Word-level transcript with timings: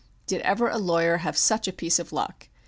Did 0.25 0.41
ever 0.41 0.67
a 0.67 0.79
lawyer 0.79 1.17
have 1.17 1.37
such 1.37 1.67
a 1.67 1.71
piece 1.71 1.99
of 1.99 2.11
luck? 2.11 2.49